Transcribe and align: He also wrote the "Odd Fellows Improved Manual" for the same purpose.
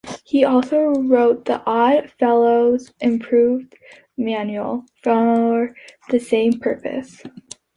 He 0.25 0.43
also 0.43 0.79
wrote 0.99 1.45
the 1.45 1.61
"Odd 1.67 2.09
Fellows 2.17 2.91
Improved 3.01 3.75
Manual" 4.17 4.83
for 5.03 5.75
the 6.09 6.19
same 6.19 6.59
purpose. 6.59 7.21